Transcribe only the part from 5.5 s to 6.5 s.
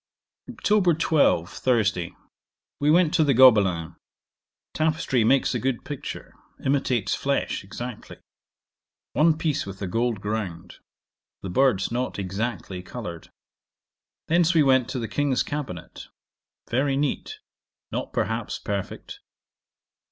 a good picture;